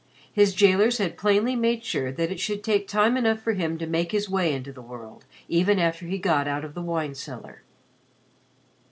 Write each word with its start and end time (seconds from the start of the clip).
His 0.33 0.55
jailers 0.55 0.97
had 0.97 1.15
plainly 1.15 1.55
made 1.55 1.83
sure 1.83 2.11
that 2.11 2.31
it 2.31 2.39
should 2.39 2.63
take 2.63 2.87
time 2.87 3.15
enough 3.15 3.39
for 3.39 3.53
him 3.53 3.77
to 3.77 3.85
make 3.85 4.11
his 4.11 4.27
way 4.27 4.51
into 4.51 4.73
the 4.73 4.81
world, 4.81 5.25
even 5.47 5.77
after 5.77 6.07
he 6.07 6.17
got 6.17 6.47
out 6.47 6.65
of 6.65 6.73
the 6.73 6.81
wine 6.81 7.13
cellar. 7.13 7.61